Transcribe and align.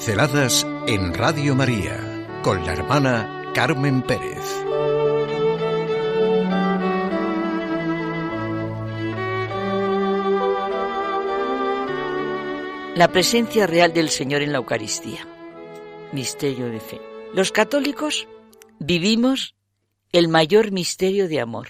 Pinceladas 0.00 0.66
en 0.86 1.12
Radio 1.12 1.54
María 1.54 2.26
con 2.42 2.64
la 2.64 2.72
hermana 2.72 3.52
Carmen 3.54 4.00
Pérez. 4.00 4.38
La 12.96 13.08
presencia 13.12 13.66
real 13.66 13.92
del 13.92 14.08
Señor 14.08 14.40
en 14.40 14.52
la 14.52 14.58
Eucaristía. 14.58 15.28
Misterio 16.12 16.70
de 16.70 16.80
fe. 16.80 16.98
Los 17.34 17.52
católicos 17.52 18.26
vivimos 18.78 19.54
el 20.12 20.28
mayor 20.28 20.72
misterio 20.72 21.28
de 21.28 21.40
amor. 21.40 21.68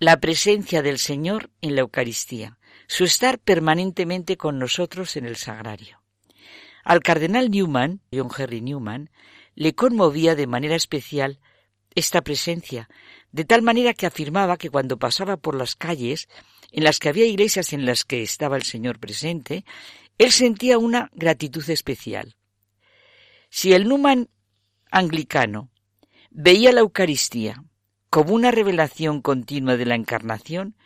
La 0.00 0.18
presencia 0.18 0.82
del 0.82 0.98
Señor 0.98 1.50
en 1.60 1.76
la 1.76 1.82
Eucaristía, 1.82 2.58
su 2.88 3.04
estar 3.04 3.38
permanentemente 3.38 4.36
con 4.36 4.58
nosotros 4.58 5.16
en 5.16 5.26
el 5.26 5.36
sagrario. 5.36 6.03
Al 6.84 7.00
cardenal 7.00 7.50
Newman, 7.50 8.00
John 8.12 8.28
Henry 8.36 8.60
Newman, 8.60 9.10
le 9.54 9.74
conmovía 9.74 10.34
de 10.34 10.46
manera 10.46 10.76
especial 10.76 11.40
esta 11.94 12.22
presencia, 12.22 12.88
de 13.32 13.44
tal 13.44 13.62
manera 13.62 13.94
que 13.94 14.06
afirmaba 14.06 14.56
que 14.56 14.70
cuando 14.70 14.98
pasaba 14.98 15.36
por 15.36 15.54
las 15.54 15.76
calles 15.76 16.28
en 16.72 16.84
las 16.84 16.98
que 16.98 17.08
había 17.08 17.24
iglesias 17.24 17.72
en 17.72 17.86
las 17.86 18.04
que 18.04 18.22
estaba 18.22 18.56
el 18.56 18.64
Señor 18.64 18.98
presente, 18.98 19.64
él 20.18 20.32
sentía 20.32 20.78
una 20.78 21.10
gratitud 21.14 21.68
especial. 21.70 22.36
Si 23.48 23.72
el 23.72 23.88
Newman 23.88 24.28
anglicano 24.90 25.70
veía 26.30 26.72
la 26.72 26.80
Eucaristía 26.80 27.64
como 28.10 28.34
una 28.34 28.50
revelación 28.50 29.22
continua 29.22 29.76
de 29.76 29.86
la 29.86 29.94
Encarnación, 29.94 30.76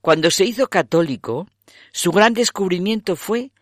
cuando 0.00 0.30
se 0.30 0.44
hizo 0.44 0.68
católico, 0.68 1.46
su 1.92 2.10
gran 2.10 2.34
descubrimiento 2.34 3.16
fue 3.16 3.52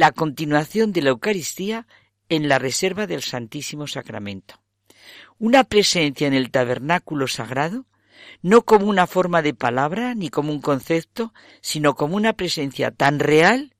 la 0.00 0.12
continuación 0.12 0.92
de 0.92 1.02
la 1.02 1.10
Eucaristía 1.10 1.86
en 2.30 2.48
la 2.48 2.58
reserva 2.58 3.06
del 3.06 3.20
Santísimo 3.20 3.86
Sacramento. 3.86 4.54
Una 5.38 5.62
presencia 5.62 6.26
en 6.26 6.32
el 6.32 6.50
tabernáculo 6.50 7.26
sagrado, 7.26 7.84
no 8.40 8.62
como 8.62 8.86
una 8.86 9.06
forma 9.06 9.42
de 9.42 9.52
palabra 9.52 10.14
ni 10.14 10.30
como 10.30 10.52
un 10.52 10.62
concepto, 10.62 11.34
sino 11.60 11.96
como 11.96 12.16
una 12.16 12.32
presencia 12.32 12.90
tan 12.92 13.18
real 13.18 13.76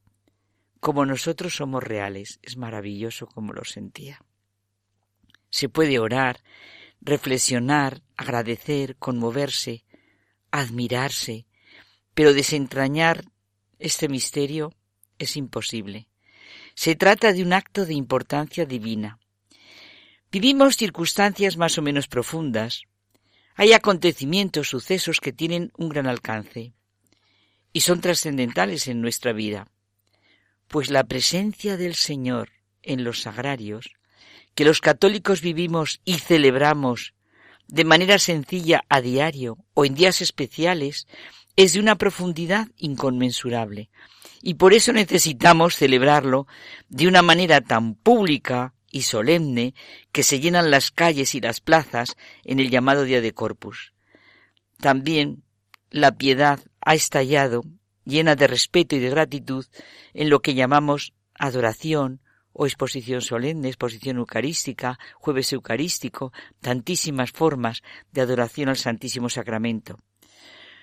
como 0.79 1.07
nosotros 1.07 1.55
somos 1.55 1.83
reales. 1.83 2.39
Es 2.43 2.59
maravilloso 2.59 3.27
como 3.27 3.55
lo 3.55 3.65
sentía. 3.65 4.21
Se 5.49 5.71
puede 5.71 5.99
orar, 5.99 6.43
reflexionar, 7.01 8.03
agradecer, 8.19 8.97
conmoverse, 8.97 9.87
admirarse, 10.51 11.47
pero 12.13 12.35
desentrañar 12.35 13.25
este 13.79 14.11
misterio 14.11 14.75
es 15.19 15.39
imposible. 15.39 16.10
Se 16.83 16.97
trata 16.97 17.35
de 17.35 17.43
un 17.43 17.53
acto 17.53 17.85
de 17.85 17.93
importancia 17.93 18.65
divina. 18.65 19.19
Vivimos 20.33 20.79
circunstancias 20.79 21.59
más 21.59 21.77
o 21.77 21.83
menos 21.83 22.09
profundas. 22.09 22.85
Hay 23.55 23.75
acontecimientos, 23.75 24.71
sucesos 24.71 25.21
que 25.21 25.35
tienen 25.35 25.73
un 25.77 25.91
gran 25.91 26.07
alcance 26.07 26.73
y 27.75 27.81
son 27.83 28.01
trascendentales 28.01 28.89
en 28.89 29.03
nuestra 29.03 29.35
vida. 29.35 29.69
Pues 30.69 30.89
la 30.89 31.05
presencia 31.05 31.77
del 31.77 31.97
Señor 31.97 32.49
en 32.81 33.05
los 33.05 33.21
sagrarios, 33.21 33.91
que 34.55 34.65
los 34.65 34.81
católicos 34.81 35.43
vivimos 35.43 36.01
y 36.07 36.15
celebramos 36.15 37.13
de 37.69 37.85
manera 37.85 38.19
sencilla 38.19 38.85
a 38.89 39.03
diario 39.03 39.59
o 39.75 39.85
en 39.85 39.95
días 39.95 40.23
especiales, 40.23 41.07
es 41.63 41.75
de 41.75 41.81
una 41.81 41.97
profundidad 41.97 42.69
inconmensurable 42.79 43.91
y 44.41 44.55
por 44.55 44.73
eso 44.73 44.95
necesitamos 44.95 45.77
celebrarlo 45.77 46.47
de 46.89 47.07
una 47.07 47.21
manera 47.21 47.61
tan 47.61 47.97
pública 47.97 48.73
y 48.91 49.03
solemne 49.03 49.75
que 50.11 50.23
se 50.23 50.41
llenan 50.41 50.71
las 50.71 50.91
calles 50.91 51.35
y 51.35 51.41
las 51.43 51.61
plazas 51.61 52.17
en 52.45 52.61
el 52.61 52.71
llamado 52.71 53.05
Día 53.05 53.21
de 53.21 53.35
Corpus. 53.35 53.93
También 54.79 55.43
la 55.91 56.13
piedad 56.13 56.61
ha 56.81 56.95
estallado, 56.95 57.61
llena 58.07 58.37
de 58.37 58.47
respeto 58.47 58.97
y 58.97 59.01
de 59.01 59.11
gratitud, 59.11 59.67
en 60.15 60.31
lo 60.31 60.41
que 60.41 60.55
llamamos 60.55 61.13
adoración 61.35 62.23
o 62.55 62.65
exposición 62.65 63.21
solemne, 63.21 63.69
exposición 63.69 64.17
eucarística, 64.17 64.99
jueves 65.17 65.53
eucarístico, 65.53 66.33
tantísimas 66.63 67.33
formas 67.33 67.83
de 68.13 68.23
adoración 68.23 68.71
al 68.71 68.79
Santísimo 68.79 69.29
Sacramento. 69.29 69.99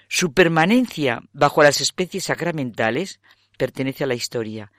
Su 0.07 0.33
permanencia 0.33 1.21
bajo 1.33 1.63
las 1.63 1.81
especies 1.81 2.25
sacramentales 2.25 3.19
pertenece 3.57 4.03
a 4.03 4.07
la 4.07 4.15
historia. 4.15 4.71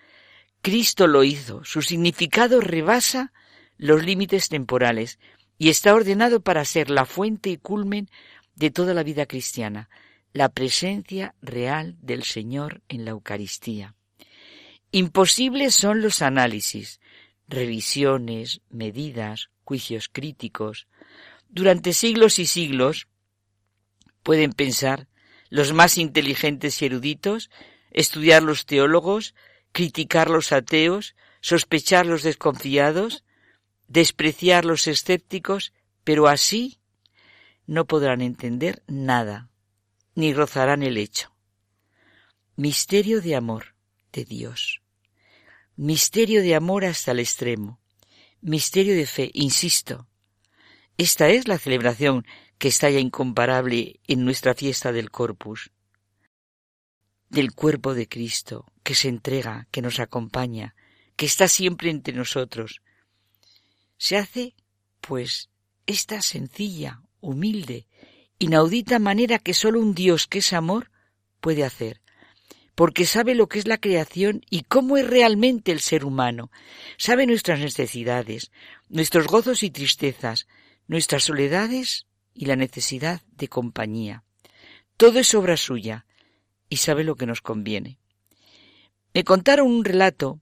Cristo 0.63 1.07
lo 1.07 1.23
hizo, 1.25 1.65
su 1.65 1.83
significado 1.83 2.61
rebasa 2.61 3.33
los 3.77 4.05
límites 4.05 4.49
temporales 4.49 5.19
y 5.59 5.69
está 5.69 5.95
ordenado 5.95 6.41
para 6.41 6.65
ser 6.65 6.91
la 6.91 7.05
fuente 7.05 7.51
y 7.51 7.59
culmen 7.59 8.09
de 8.55 8.71
toda 8.71 8.95
la 8.95 9.03
vida 9.03 9.27
cristiana, 9.27 9.89
la 10.33 10.49
presencia 10.49 11.35
real 11.43 11.97
del 12.01 12.25
Señor 12.25 12.83
en 12.89 13.05
la 13.05 13.13
Eucaristía. 13.13 13.95
Imposibles 14.91 15.75
son 15.75 16.01
los 16.01 16.23
análisis, 16.23 17.01
revisiones, 17.47 18.63
medidas, 18.71 19.51
juicios 19.65 20.09
críticos. 20.09 20.87
Durante 21.49 21.93
siglos 21.93 22.39
y 22.39 22.47
siglos 22.47 23.07
pueden 24.23 24.53
pensar 24.53 25.09
los 25.51 25.73
más 25.73 25.99
inteligentes 25.99 26.81
y 26.83 26.87
eruditos 26.87 27.51
estudiar 27.91 28.43
los 28.43 28.67
teólogos, 28.67 29.35
criticar 29.73 30.31
los 30.31 30.53
ateos, 30.53 31.15
sospechar 31.41 32.07
los 32.07 32.23
desconfiados, 32.23 33.25
despreciar 33.87 34.65
los 34.65 34.87
escépticos, 34.87 35.73
pero 36.05 36.29
así 36.29 36.79
no 37.67 37.87
podrán 37.87 38.21
entender 38.21 38.83
nada, 38.87 39.51
ni 40.15 40.33
rozarán 40.33 40.83
el 40.83 40.97
hecho. 40.97 41.35
Misterio 42.57 43.21
de 43.21 43.37
amor 43.37 43.75
de 44.13 44.25
Dios. 44.25 44.83
Misterio 45.77 46.43
de 46.43 46.55
amor 46.55 46.85
hasta 46.85 47.13
el 47.13 47.21
extremo. 47.21 47.81
Misterio 48.41 48.95
de 48.95 49.07
fe, 49.07 49.31
insisto. 49.33 50.09
Esta 50.97 51.29
es 51.29 51.47
la 51.47 51.59
celebración 51.59 52.27
que 52.59 52.69
está 52.69 52.91
ya 52.91 52.99
incomparable 52.99 54.01
en 54.07 54.25
nuestra 54.25 54.55
fiesta 54.55 54.93
del 54.93 55.11
Corpus 55.11 55.71
del 57.31 57.53
cuerpo 57.53 57.95
de 57.95 58.09
Cristo, 58.09 58.65
que 58.83 58.95
se 58.95 59.09
entrega, 59.09 59.69
que 59.71 59.83
nos 59.83 60.01
acompaña, 60.01 60.75
que 61.17 61.27
está 61.27 61.49
siempre 61.49 61.91
entre 61.91 62.15
nosotros. 62.15 62.81
Se 63.97 64.17
hace, 64.17 64.55
pues, 65.01 65.51
esta 65.87 66.23
sencilla, 66.23 67.03
humilde, 67.21 67.87
inaudita 68.39 68.99
manera 68.99 69.39
que 69.39 69.55
sólo 69.55 69.81
un 69.81 69.95
Dios 69.95 70.27
que 70.27 70.39
es 70.39 70.53
amor 70.53 70.91
puede 71.41 71.65
hacer, 71.65 72.01
porque 72.75 73.05
sabe 73.05 73.35
lo 73.35 73.49
que 73.49 73.59
es 73.59 73.67
la 73.67 73.79
creación 73.79 74.43
y 74.49 74.63
cómo 74.63 74.97
es 74.97 75.07
realmente 75.07 75.73
el 75.73 75.81
ser 75.81 76.05
humano, 76.05 76.51
sabe 76.97 77.27
nuestras 77.27 77.59
necesidades, 77.59 78.53
nuestros 78.89 79.27
gozos 79.27 79.63
y 79.63 79.71
tristezas, 79.71 80.47
nuestras 80.87 81.25
soledades 81.25 82.07
y 82.39 82.47
la 82.47 82.57
necesidad 82.57 83.21
de 83.33 83.49
compañía. 83.49 84.23
Todo 84.97 85.19
es 85.19 85.35
obra 85.35 85.57
suya, 85.57 86.07
y 86.71 86.77
sabe 86.77 87.05
lo 87.05 87.17
que 87.17 87.27
nos 87.27 87.41
conviene. 87.41 87.99
Me 89.13 89.25
contaron 89.25 89.67
un 89.67 89.85
relato 89.85 90.41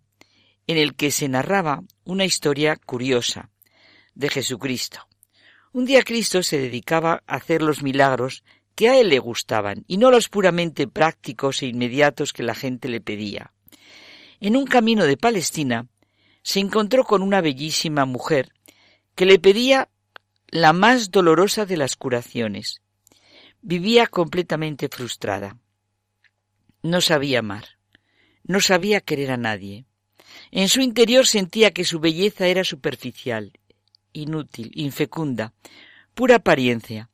en 0.66 0.76
el 0.76 0.94
que 0.94 1.10
se 1.10 1.28
narraba 1.28 1.82
una 2.04 2.24
historia 2.24 2.76
curiosa 2.76 3.50
de 4.14 4.28
Jesucristo. 4.28 5.08
Un 5.72 5.86
día 5.86 6.02
Cristo 6.02 6.42
se 6.42 6.58
dedicaba 6.58 7.22
a 7.26 7.36
hacer 7.36 7.62
los 7.62 7.82
milagros 7.82 8.44
que 8.74 8.90
a 8.90 8.98
él 8.98 9.08
le 9.08 9.18
gustaban 9.18 9.84
y 9.86 9.96
no 9.96 10.10
los 10.10 10.28
puramente 10.28 10.88
prácticos 10.88 11.62
e 11.62 11.66
inmediatos 11.66 12.32
que 12.32 12.42
la 12.42 12.54
gente 12.54 12.88
le 12.88 13.00
pedía. 13.00 13.52
En 14.40 14.56
un 14.56 14.66
camino 14.66 15.04
de 15.04 15.16
Palestina 15.16 15.86
se 16.42 16.60
encontró 16.60 17.04
con 17.04 17.22
una 17.22 17.40
bellísima 17.40 18.04
mujer 18.04 18.52
que 19.14 19.24
le 19.24 19.38
pedía 19.38 19.88
la 20.48 20.72
más 20.72 21.10
dolorosa 21.10 21.66
de 21.66 21.76
las 21.76 21.96
curaciones. 21.96 22.80
Vivía 23.62 24.06
completamente 24.06 24.88
frustrada. 24.88 25.58
No 26.82 27.00
sabía 27.00 27.40
amar, 27.40 27.64
no 28.44 28.60
sabía 28.60 29.00
querer 29.00 29.32
a 29.32 29.36
nadie. 29.36 29.86
En 30.50 30.68
su 30.68 30.80
interior 30.80 31.26
sentía 31.26 31.72
que 31.72 31.84
su 31.84 31.98
belleza 31.98 32.46
era 32.46 32.62
superficial, 32.62 33.52
inútil, 34.12 34.70
infecunda, 34.74 35.52
pura 36.14 36.36
apariencia. 36.36 37.10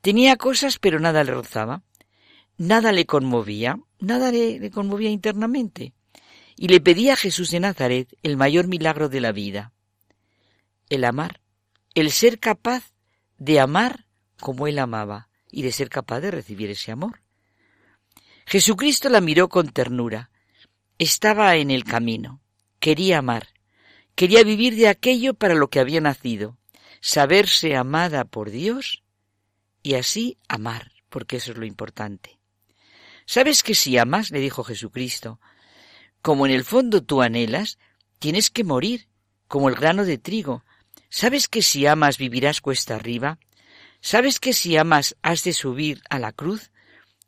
Tenía 0.00 0.36
cosas 0.36 0.78
pero 0.78 1.00
nada 1.00 1.24
le 1.24 1.32
rozaba, 1.32 1.82
nada 2.56 2.92
le 2.92 3.06
conmovía, 3.06 3.80
nada 3.98 4.30
le, 4.30 4.60
le, 4.60 4.70
conmovía 4.70 5.10
internamente. 5.10 5.94
Y 6.56 6.68
le 6.68 6.80
pedía 6.80 7.14
a 7.14 7.16
Jesús 7.16 7.50
de 7.50 7.60
Nazaret 7.60 8.08
el 8.22 8.36
mayor 8.36 8.68
milagro 8.68 9.08
de 9.08 9.20
la 9.20 9.32
vida, 9.32 9.72
el 10.88 11.04
amar, 11.04 11.40
el 11.94 12.10
ser 12.10 12.38
capaz 12.38 12.92
de 13.38 13.60
amar 13.60 14.06
como 14.40 14.66
él 14.66 14.78
amaba 14.78 15.28
y 15.50 15.62
de 15.62 15.72
ser 15.72 15.88
capaz 15.88 16.20
de 16.20 16.30
recibir 16.30 16.70
ese 16.70 16.92
amor. 16.92 17.22
Jesucristo 18.46 19.08
la 19.08 19.20
miró 19.20 19.48
con 19.48 19.68
ternura. 19.70 20.30
Estaba 20.98 21.56
en 21.56 21.70
el 21.70 21.84
camino. 21.84 22.40
Quería 22.80 23.18
amar. 23.18 23.48
Quería 24.14 24.42
vivir 24.42 24.74
de 24.76 24.88
aquello 24.88 25.34
para 25.34 25.54
lo 25.54 25.68
que 25.70 25.80
había 25.80 26.00
nacido, 26.00 26.56
saberse 27.00 27.76
amada 27.76 28.24
por 28.24 28.50
Dios 28.50 29.04
y 29.82 29.94
así 29.94 30.38
amar, 30.48 30.90
porque 31.08 31.36
eso 31.36 31.52
es 31.52 31.58
lo 31.58 31.66
importante. 31.66 32.38
¿Sabes 33.26 33.62
que 33.62 33.74
si 33.74 33.96
amas, 33.98 34.30
le 34.30 34.40
dijo 34.40 34.64
Jesucristo, 34.64 35.38
como 36.22 36.46
en 36.46 36.52
el 36.52 36.64
fondo 36.64 37.02
tú 37.02 37.22
anhelas, 37.22 37.78
tienes 38.18 38.50
que 38.50 38.64
morir, 38.64 39.08
como 39.46 39.68
el 39.68 39.74
grano 39.74 40.04
de 40.04 40.18
trigo. 40.18 40.64
¿Sabes 41.10 41.48
que 41.48 41.62
si 41.62 41.86
amas 41.86 42.18
vivirás 42.18 42.60
cuesta 42.60 42.94
arriba? 42.94 43.38
¿Sabes 44.00 44.40
que 44.40 44.52
si 44.52 44.76
amas 44.76 45.16
has 45.22 45.42
de 45.44 45.52
subir 45.52 46.02
a 46.10 46.18
la 46.18 46.32
cruz? 46.32 46.70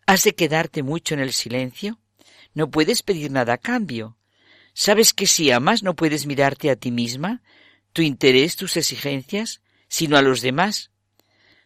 ¿Has 0.06 0.24
de 0.24 0.34
quedarte 0.34 0.82
mucho 0.82 1.14
en 1.14 1.20
el 1.20 1.32
silencio? 1.32 1.98
No 2.54 2.70
puedes 2.70 3.02
pedir 3.02 3.30
nada 3.30 3.54
a 3.54 3.58
cambio. 3.58 4.16
¿Sabes 4.74 5.14
que 5.14 5.26
si 5.26 5.50
amas 5.50 5.82
no 5.82 5.94
puedes 5.94 6.26
mirarte 6.26 6.70
a 6.70 6.76
ti 6.76 6.90
misma, 6.90 7.42
tu 7.92 8.02
interés, 8.02 8.56
tus 8.56 8.76
exigencias, 8.76 9.60
sino 9.88 10.16
a 10.16 10.22
los 10.22 10.42
demás? 10.42 10.90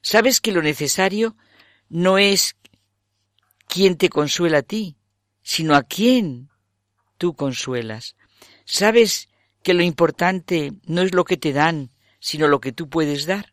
¿Sabes 0.01 0.41
que 0.41 0.53
lo 0.53 0.63
necesario 0.63 1.37
no 1.89 2.19
es 2.19 2.57
quién 3.67 3.97
te 3.97 4.09
consuela 4.09 4.59
a 4.59 4.63
ti, 4.63 4.97
sino 5.43 5.75
a 5.75 5.83
quién 5.83 6.51
tú 7.19 7.35
consuelas? 7.35 8.17
¿Sabes 8.65 9.29
que 9.63 9.75
lo 9.75 9.83
importante 9.83 10.73
no 10.87 11.03
es 11.03 11.15
lo 11.15 11.25
que 11.25 11.37
te 11.37 11.53
dan, 11.53 11.91
sino 12.25 12.49
lo 12.49 12.59
que 12.59 12.73
tú 12.73 12.89
puedes 12.89 13.27
dar? 13.27 13.53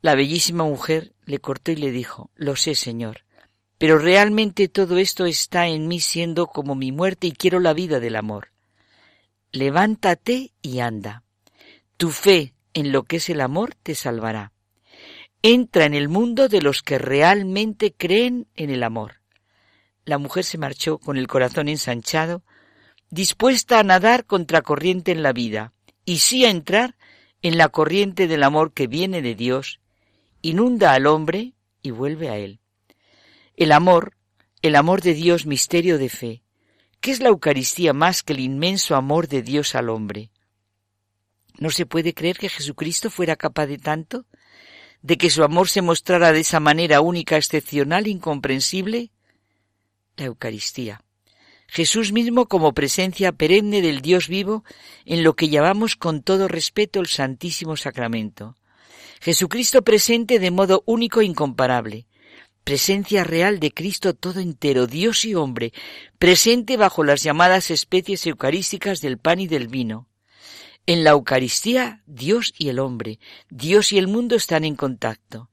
La 0.00 0.14
bellísima 0.14 0.64
mujer 0.64 1.12
le 1.26 1.38
cortó 1.38 1.70
y 1.70 1.76
le 1.76 1.90
dijo, 1.90 2.30
Lo 2.34 2.56
sé, 2.56 2.74
Señor, 2.74 3.26
pero 3.76 3.98
realmente 3.98 4.68
todo 4.68 4.96
esto 4.96 5.26
está 5.26 5.66
en 5.66 5.86
mí 5.86 6.00
siendo 6.00 6.46
como 6.46 6.74
mi 6.74 6.92
muerte 6.92 7.26
y 7.26 7.32
quiero 7.32 7.60
la 7.60 7.74
vida 7.74 8.00
del 8.00 8.16
amor. 8.16 8.52
Levántate 9.52 10.52
y 10.62 10.78
anda. 10.78 11.22
Tu 11.98 12.08
fe 12.08 12.54
en 12.72 12.90
lo 12.90 13.02
que 13.02 13.16
es 13.16 13.28
el 13.28 13.42
amor 13.42 13.74
te 13.82 13.94
salvará. 13.94 14.54
Entra 15.42 15.84
en 15.84 15.92
el 15.92 16.08
mundo 16.08 16.48
de 16.48 16.62
los 16.62 16.82
que 16.82 16.96
realmente 16.96 17.92
creen 17.92 18.46
en 18.56 18.70
el 18.70 18.82
amor. 18.82 19.20
La 20.06 20.16
mujer 20.16 20.44
se 20.44 20.56
marchó 20.56 20.96
con 20.96 21.18
el 21.18 21.26
corazón 21.26 21.68
ensanchado, 21.68 22.44
dispuesta 23.10 23.78
a 23.78 23.82
nadar 23.82 24.24
contracorriente 24.24 25.12
en 25.12 25.22
la 25.22 25.34
vida, 25.34 25.74
y 26.06 26.20
sí 26.20 26.46
a 26.46 26.50
entrar 26.50 26.96
en 27.42 27.56
la 27.56 27.68
corriente 27.68 28.28
del 28.28 28.42
amor 28.42 28.72
que 28.72 28.86
viene 28.86 29.22
de 29.22 29.34
Dios, 29.34 29.80
inunda 30.42 30.92
al 30.92 31.06
hombre 31.06 31.54
y 31.82 31.90
vuelve 31.90 32.28
a 32.28 32.36
él. 32.36 32.60
El 33.56 33.72
amor, 33.72 34.16
el 34.62 34.76
amor 34.76 35.00
de 35.00 35.14
Dios, 35.14 35.46
misterio 35.46 35.98
de 35.98 36.08
fe. 36.08 36.42
¿Qué 37.00 37.10
es 37.10 37.20
la 37.20 37.30
Eucaristía 37.30 37.92
más 37.94 38.22
que 38.22 38.34
el 38.34 38.40
inmenso 38.40 38.94
amor 38.94 39.26
de 39.28 39.42
Dios 39.42 39.74
al 39.74 39.88
hombre? 39.88 40.30
¿No 41.58 41.70
se 41.70 41.86
puede 41.86 42.14
creer 42.14 42.38
que 42.38 42.48
Jesucristo 42.48 43.10
fuera 43.10 43.36
capaz 43.36 43.66
de 43.66 43.78
tanto? 43.78 44.26
¿De 45.02 45.16
que 45.16 45.30
su 45.30 45.42
amor 45.42 45.68
se 45.68 45.80
mostrara 45.80 46.32
de 46.32 46.40
esa 46.40 46.60
manera 46.60 47.00
única, 47.00 47.38
excepcional, 47.38 48.06
incomprensible? 48.06 49.10
La 50.16 50.26
Eucaristía. 50.26 51.02
Jesús 51.70 52.12
mismo 52.12 52.46
como 52.46 52.74
presencia 52.74 53.32
perenne 53.32 53.80
del 53.80 54.02
Dios 54.02 54.28
vivo 54.28 54.64
en 55.04 55.22
lo 55.22 55.34
que 55.34 55.48
llamamos 55.48 55.96
con 55.96 56.22
todo 56.22 56.48
respeto 56.48 57.00
el 57.00 57.06
Santísimo 57.06 57.76
Sacramento. 57.76 58.56
Jesucristo 59.20 59.82
presente 59.82 60.38
de 60.38 60.50
modo 60.50 60.82
único 60.86 61.20
e 61.20 61.26
incomparable 61.26 62.06
presencia 62.64 63.24
real 63.24 63.58
de 63.58 63.72
Cristo 63.72 64.14
todo 64.14 64.38
entero, 64.38 64.86
Dios 64.86 65.24
y 65.24 65.34
hombre, 65.34 65.72
presente 66.18 66.76
bajo 66.76 67.02
las 67.04 67.22
llamadas 67.22 67.70
especies 67.70 68.26
eucarísticas 68.26 69.00
del 69.00 69.18
pan 69.18 69.40
y 69.40 69.48
del 69.48 69.68
vino. 69.68 70.08
En 70.86 71.04
la 71.04 71.10
Eucaristía, 71.10 72.02
Dios 72.06 72.52
y 72.58 72.68
el 72.68 72.78
hombre, 72.78 73.18
Dios 73.48 73.92
y 73.92 73.98
el 73.98 74.08
mundo 74.08 74.36
están 74.36 74.64
en 74.64 74.76
contacto. 74.76 75.49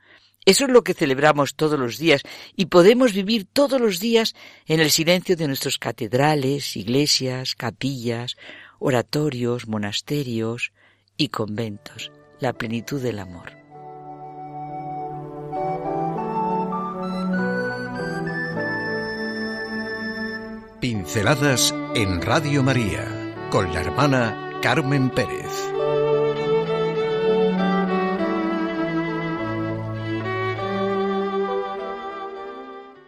Eso 0.47 0.63
es 0.63 0.71
lo 0.71 0.81
que 0.81 0.93
celebramos 0.93 1.55
todos 1.55 1.77
los 1.77 1.97
días 1.97 2.21
y 2.55 2.67
podemos 2.67 3.11
vivir 3.11 3.45
todos 3.51 3.81
los 3.81 3.99
días 3.99 4.33
en 4.65 4.79
el 4.79 4.91
silencio 4.91 5.35
de 5.35 5.45
nuestras 5.45 5.77
catedrales, 5.77 6.77
iglesias, 6.77 7.53
capillas, 7.53 8.37
oratorios, 8.79 9.67
monasterios 9.67 10.71
y 11.17 11.27
conventos, 11.27 12.13
la 12.39 12.53
plenitud 12.53 13.01
del 13.01 13.19
amor. 13.19 13.57
Pinceladas 20.79 21.75
en 21.93 22.21
Radio 22.21 22.63
María 22.63 23.35
con 23.49 23.73
la 23.73 23.81
hermana 23.81 24.59
Carmen 24.61 25.09
Pérez. 25.09 25.76